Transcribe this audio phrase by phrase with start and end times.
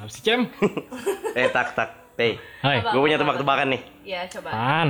[0.00, 0.48] Apa sih Cem?
[1.36, 1.90] Eh tak tak.
[2.20, 2.84] Eh, Hai.
[2.84, 2.92] Apa?
[2.92, 3.82] gue punya tebak-tebakan nih.
[4.04, 4.48] Iya, coba.
[4.52, 4.88] Apaan?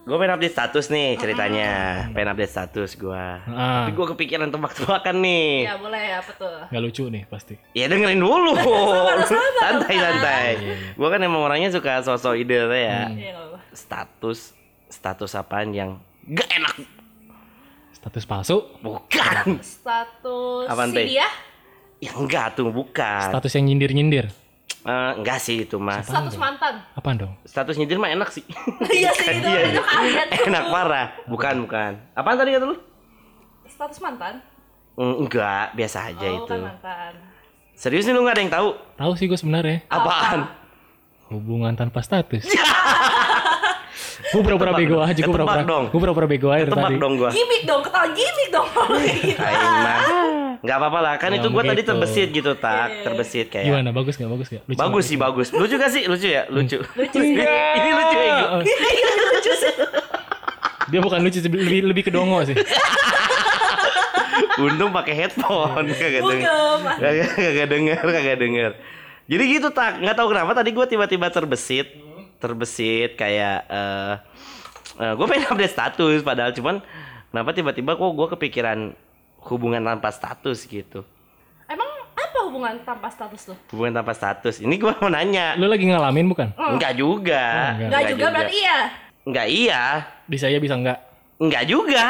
[0.00, 1.70] Gue pengen update status nih ceritanya.
[2.16, 3.24] Pengen update status gue.
[3.46, 5.68] Ah, Tapi gue kepikiran tebak-tebakan nih.
[5.68, 6.56] Iya, boleh apa tuh?
[6.72, 7.54] nggak lucu nih pasti.
[7.76, 8.56] Ya dengerin dulu.
[9.60, 10.46] santai santai.
[10.96, 13.12] Gue kan emang orangnya suka sosok ide tuh ya.
[13.12, 13.16] Hmm.
[13.20, 13.36] Iya.
[13.76, 14.56] Status
[14.88, 16.74] status apaan yang gak enak?
[17.92, 18.64] Status palsu?
[18.80, 19.60] Bukan.
[19.60, 21.28] Status Apaan, dia?
[22.00, 23.28] Ya enggak tuh bukan.
[23.28, 24.32] Status yang nyindir-nyindir?
[24.80, 26.08] Eh, enggak sih itu mas.
[26.08, 26.80] Status mantan.
[26.96, 27.32] Apaan dong?
[27.44, 28.40] Status nyindir mah enak sih.
[28.88, 29.84] Iya sih, itu Iya, tuh.
[30.48, 31.06] enak parah.
[31.28, 31.92] Bukan bukan.
[32.16, 32.76] Apaan tadi kata lu?
[33.68, 34.40] Status mantan?
[34.96, 36.44] Mm, Enggak, biasa aja oh, itu.
[36.48, 37.12] bukan mantan.
[37.72, 38.68] Serius nih lu gak ada yang tahu?
[38.96, 39.84] Tahu sih gue sebenarnya.
[39.86, 40.48] Apaan?
[41.28, 42.44] Hubungan tanpa status.
[44.32, 45.08] gue pura-pura bego dong.
[45.08, 45.62] aja, gue pura-pura.
[45.62, 45.84] dong.
[45.88, 46.96] Gue pura-pura bego aja tadi.
[46.96, 47.30] dong gua.
[47.32, 48.68] Gimik dong, ketahuan gimik dong.
[49.36, 50.00] Aing mah.
[50.60, 53.04] Enggak apa-apa lah, kan Ya, itu gua tadi terbesit gitu, tak.
[53.04, 53.64] Terbesit kayak.
[53.64, 53.88] Gimana?
[53.96, 54.30] Bagus nggak?
[54.30, 54.62] Bagus nggak?
[54.68, 55.48] Lucu Bagus sih, bagus.
[55.56, 56.02] Lucu gak sih?
[56.04, 56.42] Lucu ya?
[56.52, 56.78] Lucu.
[56.84, 57.44] Lucu Ini,
[57.80, 58.46] ini lucu ya, Gu?
[58.60, 59.72] Lucu sih.
[60.90, 62.56] Dia bukan lucu, sih, lebih lebih ke dongo sih.
[64.60, 66.50] Untung pakai headphone, kagak denger.
[67.00, 68.70] Kagak denger, kagak denger.
[69.30, 71.86] Jadi gitu tak, nggak tahu kenapa tadi gua tiba-tiba terbesit,
[72.42, 74.14] terbesit kayak eh
[75.00, 76.84] eh, gue pengen update status padahal cuman
[77.30, 78.78] kenapa tiba-tiba kok gue kepikiran
[79.48, 81.00] hubungan tanpa status gitu.
[81.70, 83.56] Emang apa hubungan tanpa status tuh?
[83.72, 84.60] Hubungan tanpa status.
[84.60, 85.56] Ini gua mau nanya.
[85.56, 86.48] Lu lagi ngalamin bukan?
[86.58, 87.44] Enggak juga.
[87.44, 87.88] Oh, enggak.
[87.88, 88.78] Enggak juga berarti iya.
[89.24, 89.82] Enggak iya.
[90.26, 90.98] Bisa ya bisa enggak?
[91.40, 92.04] Enggak juga.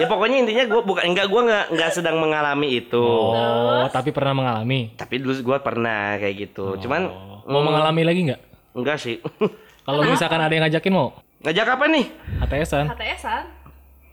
[0.00, 3.06] ya pokoknya intinya gua bukan enggak gua enggak enggak sedang mengalami itu.
[3.32, 4.92] Oh, tapi pernah mengalami.
[4.98, 6.76] Tapi dulu gua pernah kayak gitu.
[6.82, 7.36] Cuman Oh.
[7.46, 8.40] Mau mengalami lagi nggak?
[8.74, 9.22] enggak sih.
[9.86, 11.14] Kalau misalkan ada yang ngajakin mau
[11.46, 12.06] Ngajak apa nih?
[12.42, 12.90] HTS-an?
[12.90, 13.44] HTS-an.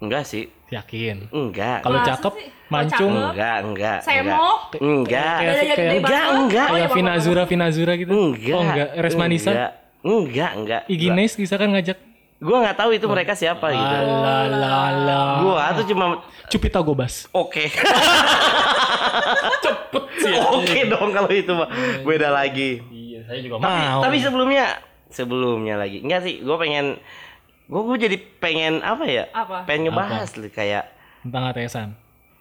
[0.03, 0.51] Enggak sih.
[0.67, 1.31] Yakin.
[1.31, 1.79] Enggak.
[1.79, 2.33] Kalau cakep,
[2.67, 3.13] mancung?
[3.31, 3.99] Enggak, enggak.
[4.03, 5.35] Enggak.
[5.39, 6.35] Kayak- kayak- gede enggak, banget.
[6.35, 6.67] enggak.
[6.67, 6.97] Oh, iya, kayak Bapak.
[6.99, 8.11] Vinazura Vinazura gitu.
[8.11, 8.51] Enggak.
[8.51, 9.49] Oh enggak, Resmanisa.
[9.49, 9.71] Enggak.
[10.03, 10.81] Enggak, enggak.
[10.91, 11.95] Igines bisa kan ngajak.
[12.43, 13.95] Gua nggak tahu itu mereka siapa gitu.
[13.95, 15.39] Alalala.
[15.39, 16.19] Gua tuh cuma
[16.51, 17.31] Cupita Gobas.
[17.31, 17.71] oke.
[19.63, 20.35] Cepet sih.
[20.35, 21.71] Oke dong kalau itu mah.
[22.03, 22.83] Beda lagi.
[22.91, 24.01] Iya, saya juga mau.
[24.03, 24.65] tapi sebelumnya
[25.07, 26.97] sebelumnya lagi enggak sih gue pengen
[27.65, 29.63] gue gue jadi pengen apa ya Apa?
[29.63, 30.83] pengen ngebahas li, kayak
[31.21, 31.89] tentang HTS-an.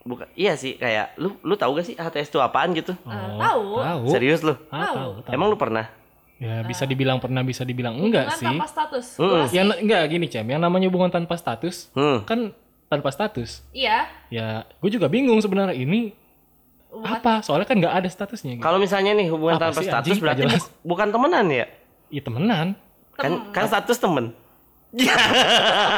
[0.02, 3.78] bukan iya sih kayak lu lu tahu gak sih HTS itu apaan gitu Eh, tahu.
[3.78, 4.02] Tahu.
[4.08, 5.10] serius lu Ah, Tahu.
[5.28, 5.86] emang lu pernah
[6.36, 8.50] Ya bisa dibilang pernah, bisa dibilang enggak Hubungan sih.
[8.50, 9.06] tanpa status.
[9.14, 9.30] Hmm.
[9.30, 10.42] Gua sih, Ya enggak gini, Cem.
[10.44, 12.26] Yang namanya hubungan tanpa status hmm.
[12.26, 12.50] kan
[12.88, 13.62] tanpa status.
[13.70, 14.10] Iya.
[14.26, 16.10] Ya, gue juga bingung sebenarnya ini
[16.90, 17.40] Hubungan apa?
[17.40, 18.64] Soalnya kan nggak ada statusnya gitu.
[18.64, 20.18] kalau misalnya nih hubungan Apa tanpa sih, status anjing?
[20.20, 21.66] Berarti bu- bukan temenan ya
[22.10, 22.66] Iya temenan.
[23.12, 24.34] kan kan status temen
[24.92, 25.08] Eh,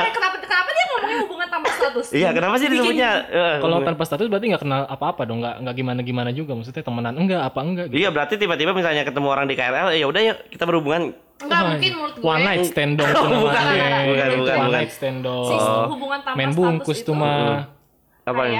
[0.09, 2.07] kenapa kenapa dia ngomongin hubungan tanpa status?
[2.11, 5.75] iya kenapa sih disebutnya eh, Kalau tanpa status berarti nggak kenal apa-apa dong, nggak nggak
[5.75, 6.55] gimana-gimana juga.
[6.55, 7.99] Maksudnya temenan enggak apa enggak gitu.
[7.99, 11.67] iya berarti tiba-tiba misalnya ketemu orang di KRL ya udah ya kita berhubungan Enggak Oh,
[11.69, 12.23] mungkin menurut gue.
[12.25, 13.75] One night stand dong tuh Oh, bukan, namanya.
[13.75, 15.49] bukan, bukan, Itu bukan, One night stand dong.
[15.91, 17.59] Hubungan tanpa Main status bungkus itu tuh mah.
[18.25, 18.59] apa nih?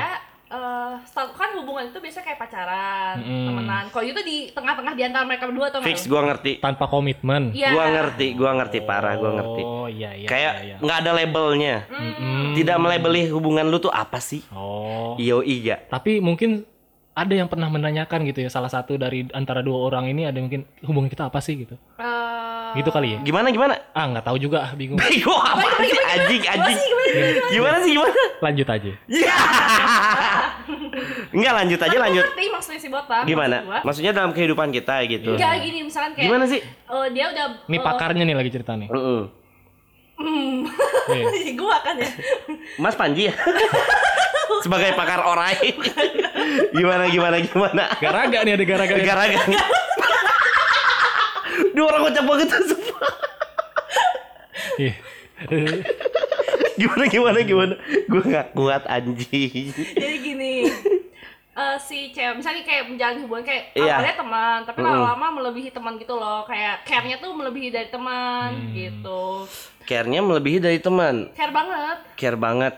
[0.57, 3.47] Eh, stat- kan hubungan itu biasanya kayak pacaran, Mm-mm.
[3.47, 3.85] temenan.
[3.89, 7.51] Kalau itu di tengah-tengah di antara mereka berdua tuh fix gua ngerti Tanpa komitmen.
[7.51, 7.71] Iya.
[7.71, 10.27] gua ngerti gua ngerti parah gua ngerti Oh iya iya.
[10.27, 10.77] kayak iya, iya.
[10.79, 12.55] nggak ada labelnya Mm-mm.
[12.55, 15.15] tidak melabeli hubungan lu tuh apa sih Oh.
[15.17, 16.63] iyo iya Tapi mungkin
[17.13, 20.67] ada yang pernah menanyakan gitu ya salah satu dari antara dua orang ini ada mungkin
[20.81, 21.75] hubungan kita apa sih gitu.
[21.97, 22.43] Eh,
[22.75, 23.19] Gitu kali ya?
[23.23, 24.99] gimana gimana Ah nggak tahu juga bingung.
[25.01, 26.79] bego apa sih anjing anjing
[27.49, 28.11] gimana sih gimana
[28.43, 28.91] Lanjut aja.
[29.07, 29.31] ya
[31.31, 33.23] enggak lanjut aja lanjut ngerti maksudnya si botak.
[33.25, 33.81] gimana maksud gua.
[33.83, 37.79] maksudnya dalam kehidupan kita gitu Enggak gini misalkan kayak gimana sih eh, dia udah Ini
[37.79, 38.89] eh, pakarnya nih lagi cerita nih.
[38.89, 39.21] Mm-mm.
[40.17, 40.57] hmm.
[41.15, 41.53] Iya.
[41.55, 42.09] gua kan ya.
[42.77, 43.35] Mas Panji ya
[44.65, 45.77] sebagai pakar orai
[46.71, 48.95] gimana gimana gimana Garaga nih ada garaga.
[48.97, 49.25] gara-gara
[51.75, 53.07] Dua orang kocak banget tuh semua.
[54.75, 54.95] Iya.
[56.75, 57.75] Gimana gimana gimana?
[58.07, 59.75] Gue gak kuat anjing.
[59.75, 60.14] Jadi.
[61.55, 63.95] Eh, si cewek misalnya kayak menjalin hubungan kayak Iya.
[63.95, 64.91] awalnya teman tapi Mm-mm.
[64.91, 68.73] lama-lama melebihi teman gitu loh kayak care-nya tuh melebihi dari teman Hmm.
[68.73, 69.47] gitu
[69.83, 71.29] Care-nya melebihi dari teman.
[71.33, 72.75] care banget Care banget.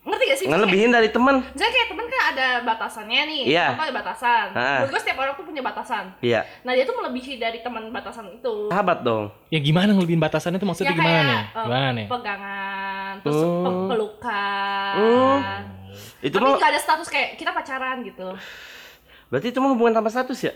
[0.00, 1.40] ngerti gak sih Ngelebihin dari teman.
[1.42, 3.66] misalnya kayak teman kan ada batasannya nih Iya.
[3.72, 4.62] apa ada batasan Ah.
[4.78, 6.44] menurut gue setiap orang tuh punya batasan Iya.
[6.60, 9.32] nah dia tuh melebihi dari teman batasan itu Sahabat dong.
[9.48, 11.40] Ya gimana ngelebihin batasannya tuh maksudnya Ya gimana kayak, nih?
[11.50, 12.06] eh, Gimana nih?
[12.06, 13.64] pegangan terus Oh.
[13.64, 14.94] pe- pelukan.
[14.94, 15.38] Oh.
[16.20, 18.28] Itu Tapi nggak ada status kayak kita pacaran gitu.
[19.24, 20.54] berarti itu mah hubungan tanpa status ya?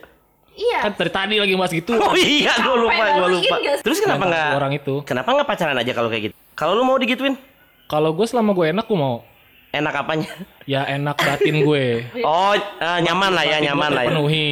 [0.52, 0.78] Iya.
[0.82, 1.94] Kan dari tadi lagi mas gitu.
[1.94, 3.56] Oh iya, gue lupa, gue lupa.
[3.56, 3.78] sih.
[3.80, 4.94] Terus kenapa nggak orang itu.
[5.02, 6.34] Kenapa nggak pacaran aja kalau kayak gitu?
[6.52, 7.38] Kalau lu mau digituin,
[7.86, 9.22] Kalau gue selama gue enak gue mau.
[9.68, 10.28] enak apanya?
[10.64, 11.84] Ya enak batin gue.
[12.26, 14.08] Oh, eh, nyaman lah ya, Batin nyaman lah ya.
[14.10, 14.50] terpenuhi.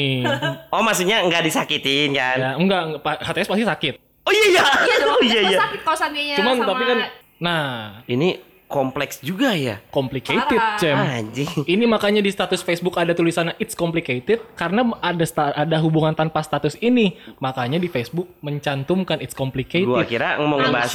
[0.70, 2.36] Oh, maksudnya nggak disakitin kan?
[2.36, 3.94] Ya enggak, HTS pasti sakit.
[4.22, 4.62] Oh iya iya.
[4.62, 5.10] Iya dong.
[5.16, 5.58] Oh iya iya.
[5.58, 6.98] sakit kalau seandainya Cuman sama tapi kan
[7.38, 7.66] nah,
[8.06, 8.28] Ini
[8.66, 9.78] kompleks juga ya.
[9.88, 10.76] complicated, Parah.
[10.76, 10.98] Cem.
[10.98, 11.48] Anjing.
[11.64, 15.22] Ini makanya di status Facebook ada tulisannya it's complicated karena ada
[15.54, 17.14] ada hubungan tanpa status ini.
[17.38, 19.86] Makanya di Facebook mencantumkan it's complicated.
[19.86, 20.90] Gua kira mau ngebahas.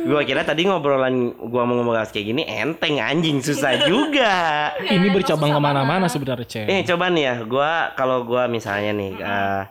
[0.00, 1.14] Gua kira tadi ngobrolan
[1.44, 4.34] gua mau ngebahas kayak gini enteng anjing susah juga.
[4.80, 6.14] Ini Ya, bercabang ke mana-mana banget.
[6.14, 6.66] sebenarnya, Cem.
[6.66, 9.62] Eh coba nih ya, gua kalau gua misalnya nih, eh,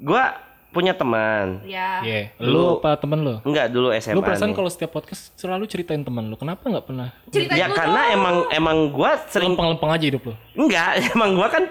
[0.00, 0.34] gua
[0.74, 1.62] punya teman.
[1.62, 2.02] Ya.
[2.02, 2.34] Iya.
[2.36, 3.34] Lu- Lu apa temen lu?
[3.40, 4.12] Enggak dulu SMA.
[4.12, 6.34] Lu perasaan kalau setiap podcast selalu ceritain temen lu.
[6.34, 8.14] Kenapa nggak pernah Ceritain Ya karena dong.
[8.14, 10.34] emang emang gua sering lempeng-lempeng aja hidup lu?
[10.52, 11.64] enggak, emang gua kan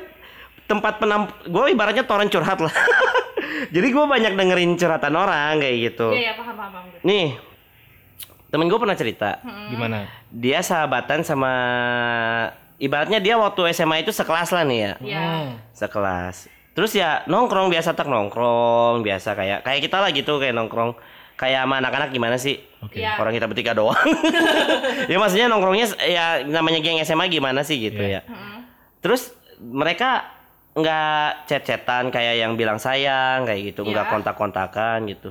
[0.63, 2.71] tempat penamp gua ibaratnya toren curhat lah.
[3.75, 6.07] Jadi gua banyak dengerin curhatan orang kayak gitu.
[6.09, 7.03] Iya, iya, paham, paham, paham.
[7.03, 7.35] Nih,
[8.47, 9.43] temen gua pernah cerita.
[9.67, 10.07] Gimana?
[10.29, 11.51] Dia sahabatan sama
[12.75, 14.93] ibaratnya dia waktu SMA itu sekelas lah nih ya.
[14.99, 15.21] Iya.
[15.21, 15.51] Hmm.
[15.71, 16.47] Sekelas.
[16.73, 20.97] Terus ya nongkrong biasa tak nongkrong biasa kayak kayak kita lah gitu kayak nongkrong
[21.37, 22.57] kayak sama anak-anak gimana sih?
[22.81, 22.97] Oke.
[22.99, 23.17] Iya.
[23.17, 23.97] Orang kita bertiga doang.
[25.11, 28.25] ya maksudnya nongkrongnya ya namanya geng SMA gimana sih gitu Iya.
[28.25, 28.33] ya.
[28.99, 30.33] Terus mereka
[30.73, 34.13] nggak chat-chatan kayak yang bilang sayang kayak gitu, nggak Iya.
[34.17, 35.29] kontak-kontakan gitu.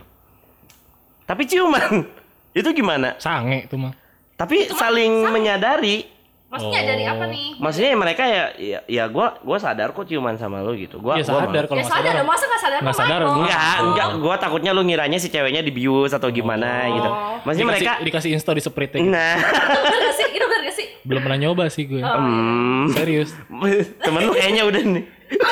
[1.26, 2.06] Tapi ciuman
[2.58, 3.18] itu gimana?
[3.18, 3.90] Sange itu mah.
[4.38, 6.06] Tapi saling menyadari.
[6.52, 6.88] Maksudnya Oh.
[6.92, 7.46] dari apa nih?
[7.56, 11.00] Maksudnya mereka ya ya, ya gua gua sadar kok ciuman sama lu gitu.
[11.00, 12.24] Gua gua sadar kalau Ya sadar, sadar.
[12.28, 12.78] masa nggak sadar?
[12.78, 17.08] Nggak mah, sadar, Enggak, enggak, gua takutnya lu ngiranya si ceweknya dibius atau gimana gitu.
[17.42, 19.08] Maksudnya Dikasih, mereka dikasih insta di sprite gitu.
[19.08, 20.26] Nah, Bener gak sih?
[20.28, 20.86] Itu bener gak sih?
[21.02, 21.98] Belum pernah nyoba sih gue.
[21.98, 22.14] Oh.
[22.14, 23.32] hmm, Serius.
[24.04, 25.04] temen lu kayaknya udah nih.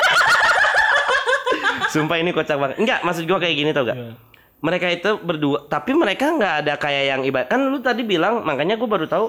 [1.90, 2.76] Sumpah ini kocak banget.
[2.78, 3.96] Enggak, maksud gua kayak gini tau gak?
[3.96, 4.12] Iya.
[4.60, 7.48] Mereka itu berdua, tapi mereka nggak ada kayak yang ibarat.
[7.48, 9.26] Kan lu tadi bilang, makanya gua baru tahu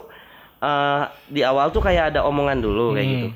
[0.62, 3.14] eh, di awal tuh kayak ada omongan dulu kayak Hmm.
[3.16, 3.28] gitu.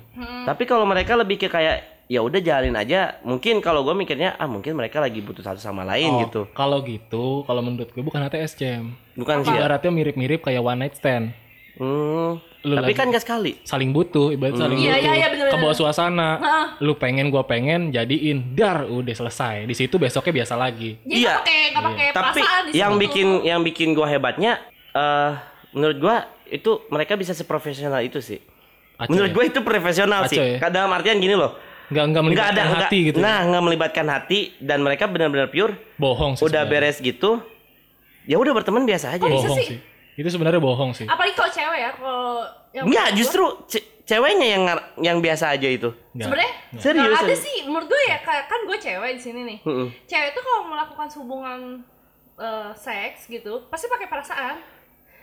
[0.45, 3.17] Tapi kalau mereka lebih ke kayak ya udah jalin aja.
[3.21, 6.41] Mungkin kalau gua mikirnya ah mungkin mereka lagi butuh satu sama lain Oh, gitu.
[6.51, 8.93] Kalau gitu, kalau menurut gue bukan HTS, Cem.
[9.13, 9.65] Bukan sih ya.
[9.65, 11.33] Ibaratnya mirip-mirip kayak one night stand.
[11.75, 12.37] Hmm.
[12.61, 13.51] Lu Tapi lagi- kan gak sekali.
[13.61, 15.03] Saling butuh, ibarat saling Iya, butuh.
[15.03, 15.53] iya, iya, bener-bener.
[15.53, 16.29] Ke bawah suasana.
[16.35, 16.65] Heeh.
[16.81, 18.53] Lu pengen, gua pengen, jadiin.
[18.53, 19.65] Dar, udah selesai.
[19.65, 20.97] Di situ besoknya biasa lagi.
[20.99, 21.45] Jadi Iya.
[21.75, 24.61] pakai Tapi perasaan di yang bikin yang bikin gua hebatnya
[24.91, 25.31] eh
[25.71, 26.15] menurut gua
[26.47, 28.39] itu mereka bisa seprofesional itu sih.
[28.95, 29.35] Acau menurut ya?
[29.35, 30.39] gua itu profesional Acau sih.
[30.39, 30.57] ya?
[30.57, 31.53] Kadang artian gini loh.
[31.85, 33.17] Nggak, nggak Nggak melibatkan ada hati nggak- gitu.
[33.17, 33.23] ya?
[33.23, 35.73] Nah, nggak melibatkan hati dan mereka benar-benar pure.
[35.95, 36.43] Bohong sih.
[36.43, 36.89] Udah sebenarnya.
[36.89, 37.29] beres gitu.
[38.23, 39.21] Ya udah berteman biasa aja.
[39.21, 39.67] bisa Bohong sih?
[39.69, 39.79] sih.
[40.15, 41.05] Itu sebenarnya bohong sih.
[41.05, 44.63] Apalagi kalau cewek ya, kalau yang Enggak, justru ce- ceweknya yang
[44.97, 45.91] yang biasa aja itu.
[46.11, 47.41] sebenarnya Serius, nggak ada serius.
[47.43, 49.57] sih menurut gue ya kan gue cewek di sini nih.
[49.61, 49.87] Mm-mm.
[50.05, 51.59] Cewek tuh kalau melakukan hubungan
[52.35, 54.55] eh, seks gitu pasti pakai perasaan.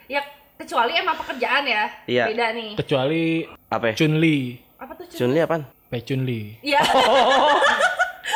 [0.07, 0.21] Ya
[0.58, 1.84] kecuali emang pekerjaan ya.
[2.06, 2.25] Iya.
[2.31, 2.70] Beda nih.
[2.78, 3.22] Kecuali
[3.70, 3.84] Apa?
[3.90, 3.94] ya?
[3.99, 4.56] Chun Li.
[4.78, 5.04] Apa tuh?
[5.06, 5.16] Cun?
[5.19, 5.62] Chunli apaan?
[5.90, 6.58] Pe Chun Li.
[6.62, 6.81] Iya.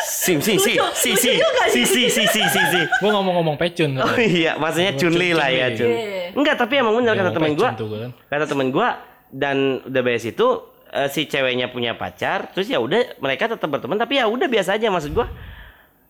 [0.07, 1.33] Sim, si, si, si, si,
[1.71, 2.81] si, si, si, si, si, si.
[2.99, 3.95] Gua ngomong-ngomong Pecun.
[3.95, 5.79] Oh iya, maksudnya Oh, Chunli lah ya, Chun-Li.
[5.79, 5.91] Chun.
[5.91, 6.27] Iya.
[6.35, 7.71] Enggak, tapi emang benar kata temen gua.
[7.79, 8.11] Tuh, kan.
[8.27, 8.89] kata temen gua
[9.31, 10.47] dan udah beres itu
[10.91, 14.79] eh, si ceweknya punya pacar terus ya udah mereka tetap berteman tapi ya udah biasa
[14.79, 15.27] aja maksud gua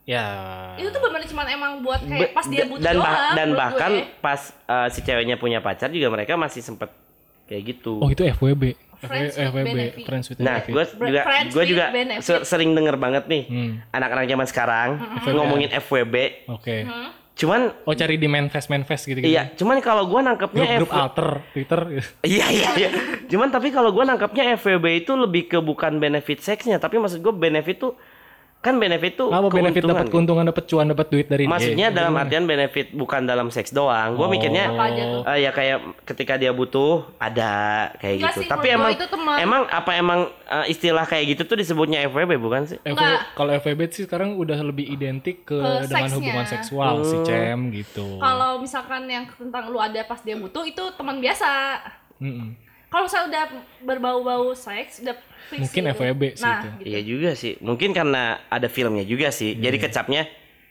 [0.07, 0.25] Ya.
[0.79, 3.35] Itu tuh benar cuma emang buat Be- kayak pas dia butuh dan bah- doang.
[3.35, 4.23] dan menurut bahkan gue.
[4.23, 6.95] pas eh, si ceweknya punya pacar juga mereka masih sempet
[7.45, 8.79] kayak gitu Oh, itu FWB.
[8.97, 9.77] Friends FWB.
[10.03, 10.83] Friends with nah Ber- juga
[11.53, 12.43] with juga benefit.
[12.45, 14.89] sering denger banget nih Hmm, anak-anak zaman sekarang
[15.27, 16.15] ngomongin FWB
[16.49, 16.77] oke.
[16.81, 17.11] Hmm.
[17.35, 19.29] cuman Oh, cari di manifest manifest gitu gitu.
[19.29, 22.09] iya cuman kalau gua nangkepnya Grup-grup F- alter Twitter gitu.
[22.33, 22.91] Iya iya iya.
[23.27, 27.35] Cuman tapi kalau gua nangkapnya FWB itu lebih ke bukan benefit seksnya, tapi maksud gua
[27.35, 27.93] benefit tuh
[28.67, 30.13] kan benefit tuh Apa benefit keuntungan, dapat kan?
[30.13, 31.97] keuntungan, dapat cuan, dapat duit dari Maksudnya dia?
[31.97, 32.25] dalam Gimana?
[32.27, 34.13] artian benefit bukan dalam seks doang.
[34.13, 34.29] Gua Oh.
[34.29, 35.23] mikirnya Apa aja tuh?
[35.25, 37.51] eh, ya kayak ketika dia butuh ada
[37.97, 38.41] kayak Enggak gitu.
[38.41, 39.37] sih, Tapi emang gua itu teman.
[39.39, 42.79] emang apa emang eh, istilah kayak gitu tuh disebutnya FWB bukan sih?
[42.83, 43.31] Enggak.
[43.33, 46.17] kalau FWB sih sekarang udah lebih identik ke, Ke dengan seksnya.
[46.17, 47.05] hubungan seksual Oh.
[47.05, 48.19] si Cem gitu.
[48.19, 51.79] Kalau misalkan yang tentang lu ada pas dia butuh itu teman biasa.
[52.17, 52.66] Mm-mm.
[52.87, 53.45] Kalau misalnya udah
[53.83, 55.17] berbau-bau seks, udah
[55.51, 55.93] fix Mungkin sih.
[55.93, 56.69] FWB sih nah, itu.
[56.71, 56.87] Gitu.
[56.87, 57.53] Iya juga sih.
[57.59, 59.59] Mungkin karena ada filmnya juga sih.
[59.59, 60.23] Jadi kecapnya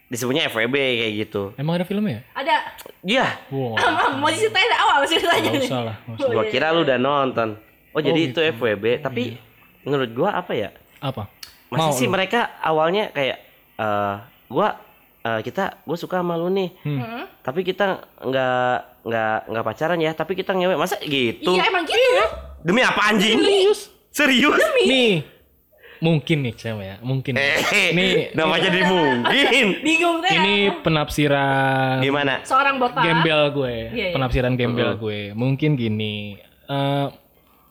[0.06, 1.44] disebutnya FWB kayak gitu.
[1.60, 2.22] Emang ada filmnya ya?
[2.34, 2.56] Ada.
[3.04, 3.28] Iya.
[3.52, 3.76] Wow.
[4.24, 5.50] mau diceritain awal ceritanya.
[5.52, 5.96] Gak usah lah.
[6.08, 6.30] usah.
[6.32, 7.50] Gua kira lu udah nonton.
[7.96, 8.44] Oh, jadi gitu.
[8.44, 9.40] itu FWB, tapi
[9.84, 10.70] menurut gua apa ya?
[11.00, 11.32] Apa?
[11.72, 12.12] Masa Mau sih lu?
[12.12, 13.38] mereka awalnya kayak
[13.76, 14.16] eh
[14.48, 14.80] gua
[15.20, 17.26] eh, kita gue suka sama lu nih Hmm.
[17.42, 22.24] tapi kita nggak nggak nggak pacaran ya tapi kita ngewe masa gitu Iya emang gitu.
[22.62, 23.94] demi apa anjing Serius.
[24.10, 25.22] serius Nih,
[25.98, 27.34] mungkin nih cewek ya, mungkin.
[27.36, 30.32] eh Nih, namanya jadi mungkin Bingung deh.
[30.34, 33.02] ini penafsiran gimana seorang botak.
[33.02, 34.14] gembel gue, Iya, iya.
[34.14, 35.32] penafsiran gembel gue.
[35.32, 37.08] Mungkin gini, eh,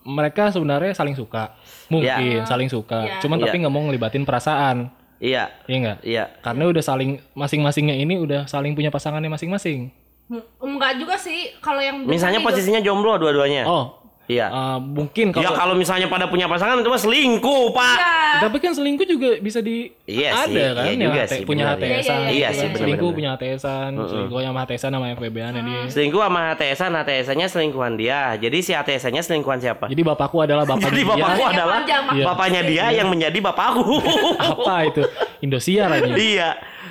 [0.03, 3.05] mereka sebenarnya saling suka, mungkin saling suka.
[3.05, 3.19] Iya.
[3.19, 3.61] Cuman tapi Iya.
[3.61, 5.97] nggak mau ngelibatin perasaan, iya iya nggak?
[6.03, 9.89] iya Karena udah saling masing-masingnya ini udah saling punya pasangannya masing-masing.
[10.25, 13.61] Hmm, Enggak juga sih kalau yang misalnya hidup- posisinya jomblo dua-duanya?
[13.63, 13.93] Oh,
[14.25, 14.49] iya.
[14.49, 17.97] eh, mungkin ya kalau kalau misalnya pada punya pasangan itu mah selingkuh pak.
[18.35, 18.41] Iya.
[18.41, 21.63] tapi kan selingkuh juga bisa di Iya ada sih, kan iya yang juga sih, punya
[21.63, 21.71] iya.
[21.71, 22.67] HTSan Iya, iya, iya gitu sih, kan.
[22.67, 23.15] benar, selingkuh benar.
[23.15, 28.19] punya HTSan selingkuh sama HTSan sama FBB-an dia selingkuh sama HTSan HTSannya selingkuhan dia.
[28.35, 29.85] Jadi si HTSannya selingkuhan siapa?
[29.85, 31.11] Jadi bapakku adalah bapaknya jadi dia.
[31.15, 31.77] bapakku Yang adalah
[32.11, 32.25] Iya.
[32.25, 33.93] bapaknya dia yang menjadi bapakku.
[34.51, 35.01] Apa itu?
[35.39, 36.11] Indosiar aja.
[36.11, 36.49] Iya.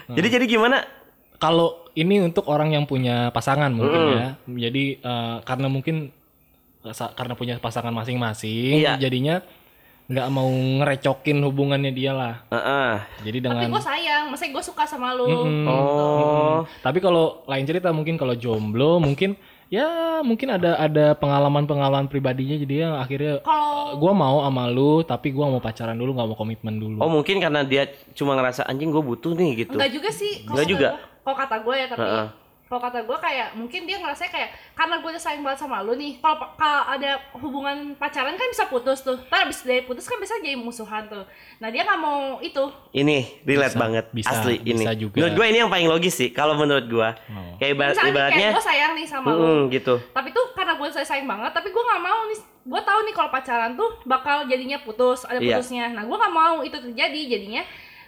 [0.08, 0.86] Jadi jadi gimana
[1.36, 6.10] kalau ini untuk orang yang punya pasangan mungkin ya jadi eh, karena mungkin
[6.80, 8.98] eh, sa- karena punya pasangan masing-masing Iya.
[8.98, 9.42] jadinya
[10.04, 12.92] nggak mau ngerecokin hubungannya dia lah Heeh.
[13.24, 15.24] jadi Tapi dengan gue sayang, maksudnya gue suka sama lu.
[15.24, 15.64] Mm-mm.
[15.64, 19.32] oh Tapi kalau lain cerita mungkin kalau jomblo mungkin
[19.72, 19.88] ya
[20.20, 25.48] mungkin ada ada pengalaman-pengalaman pribadinya jadi ya akhirnya Kalau gua mau sama lu tapi gua
[25.48, 26.98] mau pacaran dulu nggak mau komitmen dulu.
[27.00, 30.44] oh mungkin karena dia cuma ngerasa anjing gue butuh nih gitu enggak juga sih.
[30.44, 30.88] Enggak juga?
[31.24, 32.28] Kalau kata gue ya tapi Heeh.
[32.64, 35.94] kalau kata gue kayak mungkin dia ngerasa kayak karena gue udah sayang banget sama lu
[35.94, 36.16] nih.
[36.18, 39.16] Kalau ada hubungan pacaran kan bisa putus tuh.
[39.22, 41.24] Ntar abis dari putus kan bisa jadi musuhan tuh.
[41.58, 42.64] Nah dia nggak mau itu.
[42.90, 45.14] ini relate Bisa, banget bisa, asli ini bisa juga.
[45.14, 47.54] menurut gue ini yang paling logis sih kalau menurut gue Oh.
[47.56, 49.40] kayak ibarat, Misalnya ibaratnya kayak gue sayang nih sama lu.
[49.40, 52.38] mm, gitu Tapi tuh karena gue sayang banget, tapi gue nggak mau nih.
[52.64, 55.60] Gue tahu nih kalau pacaran tuh bakal jadinya putus, ada Iya.
[55.60, 55.84] putusnya.
[55.90, 57.62] Nah gue nggak mau itu terjadi, jadinya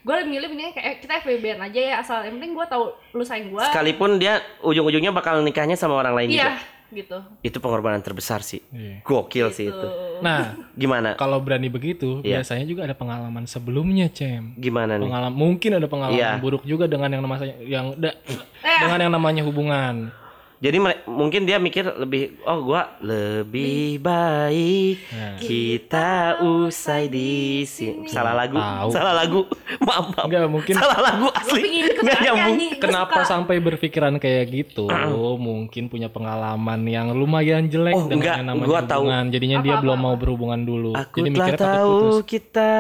[0.07, 3.27] gue milih ini kayak eh, kita FWB aja ya asal yang penting gue tahu lu
[3.27, 3.59] sayang gue.
[3.61, 6.55] sekalipun dia ujung-ujungnya bakal nikahnya sama orang lain Iya, juga
[6.93, 7.19] gitu.
[7.43, 9.03] itu pengorbanan terbesar sih Iya.
[9.03, 12.39] gokil sih itu Nah, gimana kalau berani begitu Iya.
[12.39, 14.55] biasanya juga ada pengalaman sebelumnya, Cem.
[14.55, 16.39] gimana nih Pengalaman mungkin ada pengalaman Iya.
[16.39, 18.15] buruk juga dengan yang namanya yang da-
[18.63, 18.79] Eh.
[18.79, 20.15] dengan yang namanya hubungan.
[20.57, 25.37] Jadi mungkin dia mikir lebih oh gua lebih baik Nah.
[25.37, 26.11] kita
[26.41, 27.29] usai di
[27.63, 28.07] sini.
[28.07, 28.57] Salah lagu.
[28.57, 28.89] Tahu.
[28.89, 29.45] Salah lagu.
[29.87, 30.25] Maaf, maaf.
[30.25, 31.85] Enggak mungkin Salah lagu asli.
[31.93, 32.57] Nggak nyambung.
[32.57, 33.29] gua Kenapa suka.
[33.29, 34.89] sampai berpikiran kayak gitu?
[35.37, 39.03] Mungkin punya pengalaman yang lumayan jelek Oh, dengan enggak, yang namanya gua tahu.
[39.03, 39.25] hubungan.
[39.29, 40.21] Jadinya dia Apa, belum apa, mau apa?
[40.23, 40.91] berhubungan dulu.
[40.95, 42.25] Aku Jadi telah mikirnya takut tahu putus.
[42.27, 42.71] kita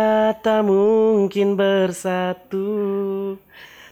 [0.40, 2.68] tak mungkin bersatu.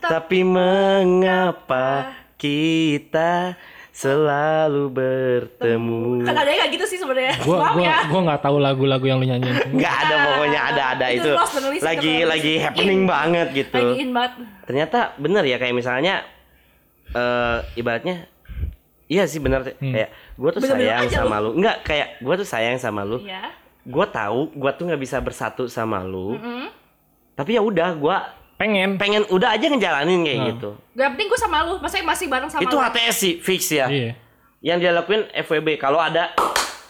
[0.01, 1.87] Tapi mengapa
[2.35, 3.55] kita
[3.95, 6.19] selalu bertemu?
[6.21, 7.39] Kan ada kayak gitu sih sebenarnya.
[7.41, 7.97] Gua Maaf gua ya.
[8.05, 9.55] gua nggak tahu lagu-lagu yang lu nyanyiin.
[9.79, 13.07] Nggak ada pokoknya ada ada Itu itu, dan listen lagi lagi happening In.
[13.07, 13.79] banget gitu.
[13.79, 14.31] Lagi in banget.
[14.65, 16.27] ternyata bener ya kayak misalnya
[17.07, 18.27] eh ibaratnya
[19.05, 22.47] iya sih bener kayak gue tuh Bener-bener sayang aja sama lu enggak kayak gue tuh
[22.47, 23.53] sayang sama lu Iya.
[23.85, 26.67] gue tahu gue tuh nggak bisa bersatu sama lu Mm.
[27.33, 28.17] tapi ya udah gue
[28.55, 28.95] Pengen.
[28.95, 30.47] pengen udah aja ngejalanin kayak Nah.
[30.49, 32.81] gitu Gak penting gue sama lu, maksudnya masih bareng sama itu lu.
[32.81, 34.11] HTS sih fix ya Iya.
[34.61, 36.31] yang dia lakuin FWB kalau ada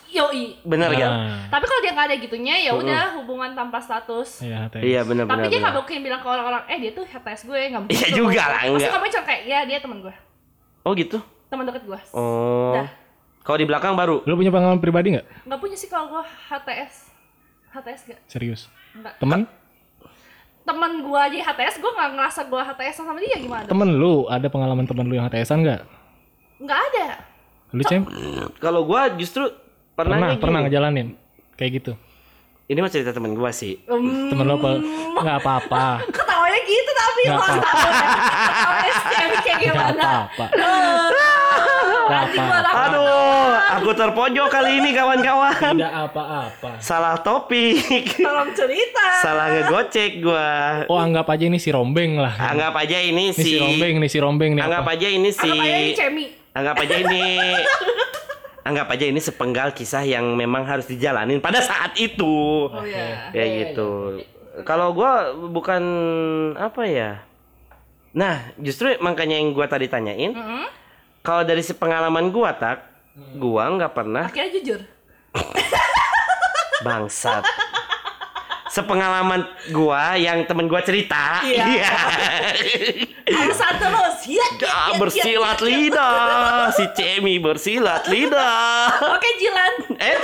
[0.07, 0.61] Yoi.
[0.61, 4.39] bener ya Nah, Tapi kalau dia nggak ada gitunya ya udah hubungan tanpa status.
[4.39, 4.83] Iya, HTS.
[4.85, 5.63] iya bener Tapi bener, dia bener.
[5.65, 7.95] nggak mungkin bilang ke orang-orang, eh dia tuh HTS gue nggak mungkin.
[7.95, 8.91] Iya juga lah, Pasti enggak.
[8.93, 10.13] kamu cuma kayak, ya dia teman gue,
[10.81, 11.99] oh gitu teman deket gue.
[12.11, 12.87] oh Dah.
[13.41, 15.25] kalau di belakang baru Lu punya pengalaman pribadi nggak?
[15.43, 16.93] Nggak punya sih kalau gue HTS.
[17.71, 18.19] HTS gak?
[18.25, 18.71] Serius?
[18.93, 19.19] Enggak.
[19.19, 19.41] Temen?
[20.65, 23.63] Temen gue aja HTS, gue nggak ngerasa gue HTS sama dia gimana?
[23.63, 25.81] Temen lu ada pengalaman temen lu yang HTSan nggak?
[26.57, 27.07] Nggak ada.
[27.69, 28.01] Lu Cem?
[28.57, 29.45] kalau gue justru
[29.93, 31.15] Pernah, pernah pernah ngejalanin
[31.53, 31.93] kayak gitu.
[32.65, 34.71] ini mah cerita temen gue sih Hmm, Temen lu apa?
[35.15, 35.85] Nggak apa-apa.
[36.17, 36.84] ketawanya gitu
[37.15, 37.63] tapi lo apa-apa.
[37.63, 38.07] tahu ya.
[39.05, 40.03] Kayak Nggak gimana?
[40.03, 40.45] apa-apa.
[40.51, 41.07] Eh,
[42.05, 42.71] apa-apa.
[42.85, 45.55] Aduh, aku terpojok kali ini kawan-kawan.
[45.79, 46.71] Tidak apa-apa.
[46.83, 48.19] Salah topik.
[48.19, 49.05] tolong cerita.
[49.23, 50.83] Salah ngegocek gua.
[50.91, 52.35] Oh anggap aja ini si Rombeng lah.
[52.35, 54.93] Anggap aja ini Ini si si Rombeng nih si Rombeng nih Anggap apa?
[54.93, 56.25] aja ini si Anggap aja ini Cemi.
[56.51, 57.23] Anggap aja ini
[58.65, 62.65] Anggap aja ini sepenggal kisah yang memang harus dijalanin pada saat itu.
[62.65, 63.29] Oh iya.
[63.29, 63.89] Kayak gitu.
[64.63, 65.83] Kalau gua bukan
[66.55, 67.19] apa ya?
[68.15, 70.63] Nah, justru makanya yang gua tadi tanyain, Mm-mm.
[71.19, 72.87] kalau dari si pengalaman gua tak,
[73.35, 74.79] gua nggak pernah Akhirnya jujur.
[76.85, 77.43] Bangsat.
[78.65, 81.39] Sepengalaman gua yang temen gua cerita.
[81.43, 81.91] Iya.
[83.25, 84.17] Alasan terus.
[84.27, 85.67] Ya, ya, bersilat ya, ya.
[85.67, 86.71] lidah.
[86.71, 89.15] Si Cemi bersilat lidah.
[89.15, 89.73] Oke Jilan.
[89.95, 90.19] Eh,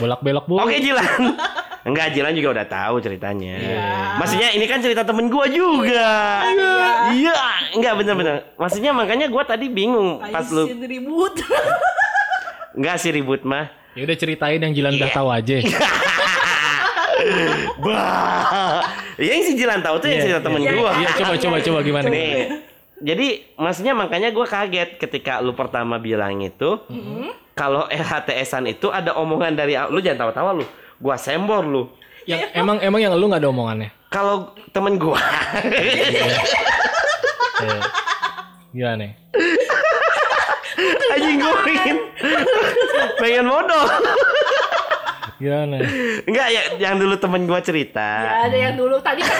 [0.00, 0.60] Bolak-belok bu.
[0.60, 1.36] oke Jilan.
[1.88, 3.56] Enggak, Jilan juga udah tahu ceritanya.
[4.20, 6.44] Maksudnya ini kan cerita temen gua juga.
[7.16, 7.36] Iya,
[7.72, 8.36] enggak bener-bener.
[8.60, 11.32] Maksudnya makanya gua tadi bingung pas lu ribut.
[12.76, 13.72] enggak sih ribut mah.
[13.96, 15.16] Ya udah ceritain yang Jilan udah Iya.
[15.16, 15.56] tahu aja.
[17.82, 18.82] Bah.
[19.18, 20.72] Ya yang si Jilan tahu tuh yang Iya, cerita temen iya.
[20.72, 20.90] gua.
[20.94, 22.06] Iya, coba coba coba gimana?
[22.06, 22.62] Nih.
[22.98, 26.78] Jadi maksudnya makanya gua kaget ketika lu pertama bilang itu
[27.54, 30.66] kalau LHTS-an itu ada omongan dari lu jangan tawa-tawa lu.
[30.98, 31.82] Gua sembor lu.
[32.26, 33.90] Yang emang emang yang lu nggak ada omongannya.
[34.08, 35.20] Kalau temen gua
[37.58, 37.80] Eh,
[38.70, 39.06] Gimana?
[41.10, 41.96] anjing gua pengen
[43.18, 43.84] pengen modal.
[45.38, 45.76] Gimana?
[46.26, 48.08] Enggak ya yang dulu temen gua cerita.
[48.22, 49.38] Ya, ada yang dulu tadi kan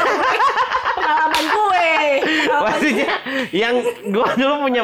[0.94, 1.88] pengalaman gue.
[2.22, 3.10] Pengalaman Maksudnya
[3.50, 3.74] yang
[4.10, 4.82] gua dulu punya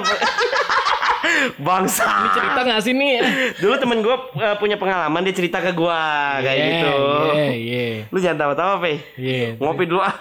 [1.57, 2.07] bangsa.
[2.31, 3.14] Cerita nggak sih nih?
[3.57, 5.99] Dulu temen gua eh, punya pengalaman dia cerita ke gua
[6.41, 6.93] kayak gitu.
[7.31, 7.87] Iya, iya.
[8.07, 9.00] Lu jangan tawa-tawa, Pe.
[9.14, 9.57] Iya.
[9.57, 10.14] Ngopi dulu ah.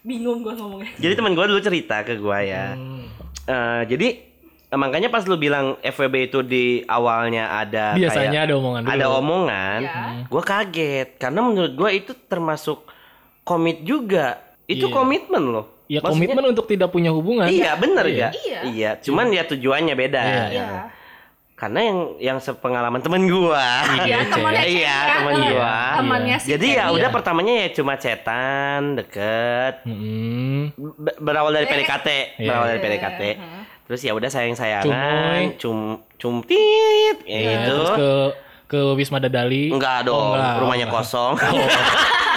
[0.00, 0.92] bingung gue ngomongnya.
[0.96, 2.72] Jadi temen gua dulu cerita ke gua ya.
[3.42, 4.08] Eh, jadi
[4.66, 8.90] eh, makanya pas lu bilang FWB itu di awalnya ada Biasanya kayak- ada omongan dulu.
[8.90, 9.94] ada omongan, Ya.
[10.24, 12.86] gua kaget karena menurut gua itu termasuk
[13.42, 14.40] komit juga.
[14.64, 14.94] Itu Iya.
[14.94, 15.66] komitmen loh.
[15.90, 17.44] Ya Maksudnya- komitmen untuk tidak punya hubungan.
[17.44, 18.14] Iya bener Iya.
[18.14, 18.28] ya.
[18.32, 18.60] Iya.
[18.64, 18.90] Iya.
[19.02, 20.22] Cuman ya tujuannya beda.
[20.22, 20.44] Iya.
[20.48, 20.68] Iya.
[21.52, 23.84] Karena yang yang sepengalaman temen gua.
[24.06, 25.50] Ya, temannya Iya, Cem, temen ya.
[25.50, 25.74] gua.
[25.98, 29.84] Temannya si Jadi ya udah pertamanya ya cuma cetan, deket.
[30.78, 32.48] Be- berawal dari PDKT, Iya.
[32.48, 33.20] berawal dari PDKT.
[33.84, 34.62] Terus ya udah sayang Cumoy.
[34.62, 35.78] sayangan, cum
[36.16, 37.74] cumtit, ya Ya, gitu.
[37.74, 38.10] Terus ke
[38.70, 39.68] ke Wisma Dadali.
[39.68, 40.54] Enggak Oh, dong, enggak.
[40.62, 41.02] rumahnya Oh, enggak.
[41.04, 41.32] kosong.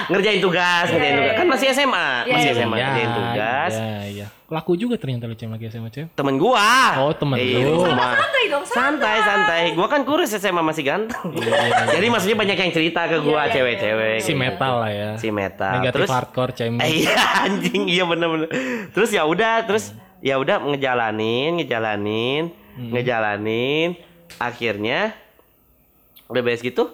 [0.07, 1.29] Ngerjain tugas, ngerjain Iya, tugas.
[1.29, 3.71] iya, Kan masih SMA, Iya, masih iya, SMA Ya, ngerjain tugas.
[3.73, 4.27] Iya, iya.
[4.45, 6.05] Laku juga ternyata lu Cem lagi SMA Cem.
[6.09, 6.61] Temen gua.
[6.99, 7.81] Oh, temen Iya, lu.
[7.81, 8.13] rumah.
[8.13, 9.61] Santai dong, Santai, santai.
[9.73, 11.25] Gua kan kurus SMA masih ganteng.
[11.89, 14.17] Jadi maksudnya banyak yang cerita ke gua Iya, iya, cewek-cewek.
[14.21, 15.09] Si metal lah ya.
[15.15, 15.73] Si metal.
[15.79, 16.77] Negatif Terus hardcore Cem.
[16.77, 18.49] Eh, iya anjing, iya bener-bener.
[18.89, 22.89] Terus ya udah, terus ya udah ngejalanin, ngejalanin, Hmm.
[22.89, 23.97] ngejalanin.
[24.35, 25.13] Akhirnya
[26.25, 26.89] udah beres gitu,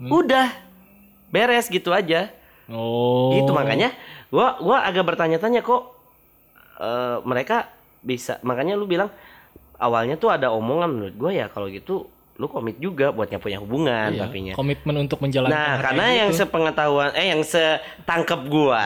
[0.00, 0.50] udah
[1.28, 2.30] beres gitu aja.
[2.70, 3.34] Oh.
[3.34, 3.90] Gitu makanya
[4.28, 5.82] gua gua agak bertanya-tanya kok
[6.76, 7.68] eh, mereka
[8.00, 9.10] bisa makanya lu bilang
[9.76, 14.16] awalnya tuh ada omongan menurut gua ya kalau gitu lu komit juga buat punya hubungan
[14.16, 14.52] Iya, tapinya.
[14.56, 16.40] komitmen untuk menjalankan Nah, karena kayak yang gitu.
[16.40, 18.80] sepengetahuan eh yang setangkep gua.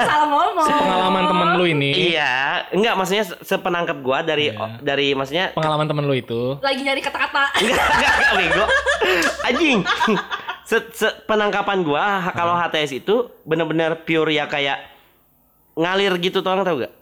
[0.00, 0.68] Salah ngomong.
[0.72, 2.32] pengalaman temen lu ini, Iya,
[2.72, 4.80] enggak maksudnya se- sepenangkep gua dari Iya.
[4.80, 7.52] dari maksudnya pengalaman temen lu itu, Lagi nyari kata-kata.
[7.54, 8.64] enggak enggak enggak bego.
[9.52, 9.78] Anjing.
[10.64, 14.80] Se, se- penangkapan gua ha- kalau HTS itu bener-bener pure ya kayak
[15.74, 16.92] ngalir gitu tuh orang tau gak?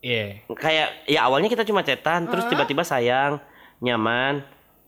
[0.00, 0.40] iya.
[0.50, 3.36] Kayak ya awalnya kita cuma cetan, terus tiba-tiba sayang,
[3.78, 4.40] nyaman,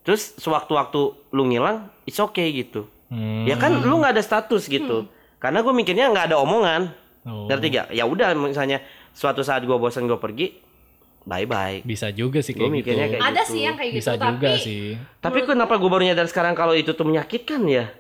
[0.03, 2.89] terus sewaktu-waktu lu ngilang, it's okay gitu.
[3.07, 3.45] Hmm.
[3.45, 5.05] Ya kan lu nggak ada status gitu.
[5.37, 6.97] Karena gue mikirnya nggak ada omongan.
[7.23, 7.47] Oh.
[7.47, 7.87] Ngerti gak?
[7.93, 8.81] Ya udah misalnya
[9.13, 10.59] suatu saat gue bosan gue pergi,
[11.23, 11.85] bye bye.
[11.85, 12.91] Bisa juga sih Gua kayak gitu.
[12.91, 13.53] kayak Ada gitu.
[13.53, 14.85] sih yang kayak gitu, Bisa juga tapi sih.
[15.21, 17.93] Tapi kenapa gue baru nyadar sekarang kalau itu tuh menyakitkan ya?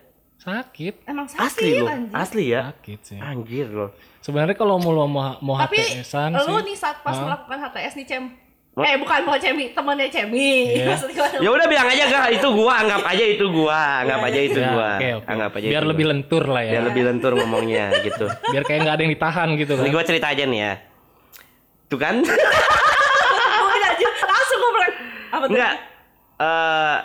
[0.42, 2.10] Sakit, emang sakit Asli loh, anjing.
[2.12, 2.60] asli ya.
[2.68, 3.18] sakit sih.
[3.18, 3.90] Anjir loh.
[4.18, 6.66] Sebenarnya kalau mau lo mau, mau Tapi HTS-an lu sih.
[6.66, 7.22] nih saat pas Hah?
[7.24, 8.24] melakukan HTS nih Cem.
[8.72, 8.88] What?
[8.88, 10.72] Eh bukan bukan Cemi, temannya Cemi.
[10.72, 10.86] Iya.
[10.90, 11.28] Maksud gua.
[11.36, 14.66] Ya udah bilang aja gak itu gua, anggap aja itu gua, anggap aja itu Ya,
[14.66, 14.90] gua.
[14.90, 15.26] oke, oke.
[15.28, 16.12] Anggap aja Biar itu lebih gua.
[16.12, 16.70] lentur lah ya.
[16.72, 18.26] biar lebih lentur ngomongnya gitu.
[18.48, 19.84] Biar kayak nggak ada yang ditahan gitu kan.
[19.84, 20.72] Ini gua cerita aja nih ya.
[21.86, 22.14] Tuh kan?
[24.24, 24.94] Langsung gue bilang
[25.30, 25.52] apa tuh?
[25.52, 25.74] Enggak.
[26.40, 26.98] Eh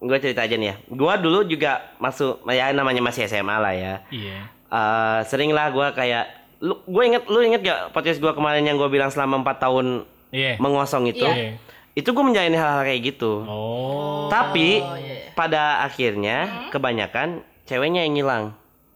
[0.00, 0.76] gue cerita aja nih ya.
[0.88, 3.94] Gua dulu juga masuk ya namanya masih SMA lah ya.
[4.08, 4.38] Iya.
[4.66, 6.24] Eh sering lah gue kayak
[6.60, 10.04] lu gue inget lu inget gak podcast gue kemarin yang gue bilang selama empat tahun
[10.28, 10.56] Iya.
[10.56, 11.56] mengosong itu Iya.
[11.92, 14.28] itu gue menjalani hal-hal kayak gitu Oh.
[14.28, 15.16] tapi iya, iya.
[15.32, 16.36] pada akhirnya
[16.68, 18.44] kebanyakan ceweknya yang ngilang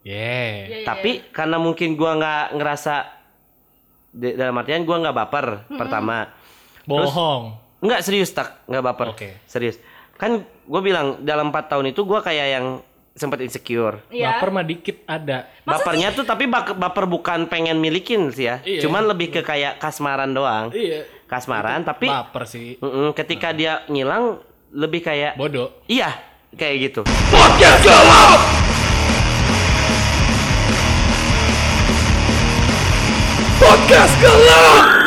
[0.05, 0.69] Yeah.
[0.69, 2.95] Iya, iya, tapi karena mungkin gue nggak ngerasa
[4.13, 6.29] dalam artian gue nggak baper pertama
[6.85, 7.57] Bohong.
[7.81, 9.31] nggak serius tak nggak baper Oke.
[9.49, 9.81] serius
[10.15, 12.65] kan gue bilang dalam empat tahun itu gue kayak yang
[13.13, 14.33] sempat insecure Iya.
[14.33, 15.47] Baper mah dikit ada.
[15.63, 18.59] Masa Bapernya tuh tapi bak- baper bukan pengen milikin sih ya.
[18.61, 18.81] Iya.
[18.81, 20.69] Cuman lebih ke kayak kasmaran doang.
[20.71, 21.03] Iya.
[21.25, 22.77] Kasmaran tapi Baper sih.
[22.77, 24.39] mm-mm, ketika dia ngilang
[24.71, 25.71] lebih kayak Bodoh.
[25.87, 26.11] iya
[26.53, 27.01] kayak gitu.
[33.55, 35.04] Podcast Gelap!